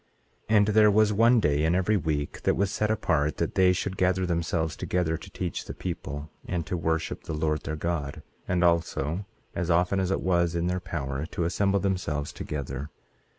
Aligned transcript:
18:25 0.49 0.57
And 0.57 0.67
there 0.69 0.89
was 0.89 1.13
one 1.13 1.39
day 1.39 1.63
in 1.63 1.75
every 1.75 1.95
week 1.95 2.41
that 2.41 2.55
was 2.55 2.71
set 2.71 2.89
apart 2.89 3.37
that 3.37 3.53
they 3.53 3.71
should 3.71 3.97
gather 3.97 4.25
themselves 4.25 4.75
together 4.75 5.15
to 5.15 5.29
teach 5.29 5.65
the 5.65 5.75
people, 5.75 6.31
and 6.47 6.65
to 6.65 6.75
worship 6.75 7.25
the 7.25 7.35
Lord 7.35 7.61
their 7.61 7.75
God, 7.75 8.23
and 8.47 8.63
also, 8.63 9.27
as 9.53 9.69
often 9.69 9.99
as 9.99 10.09
it 10.09 10.21
was 10.21 10.55
in 10.55 10.65
their 10.65 10.79
power, 10.79 11.27
to 11.27 11.43
assemble 11.43 11.79
themselves 11.81 12.33
together. 12.33 12.89